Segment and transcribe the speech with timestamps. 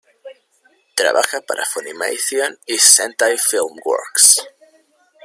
[0.95, 4.27] Trabaja para Funimation y Sentai Filmworks.